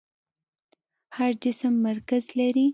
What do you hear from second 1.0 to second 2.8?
هر جسم مرکز لري.